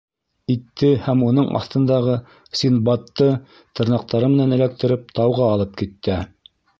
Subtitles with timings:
[0.51, 2.15] Итте һәм уның аҫтындағы
[2.61, 3.27] Синдбадты
[3.81, 6.17] тырнаҡтары менән эләктереп, тауға алып китә.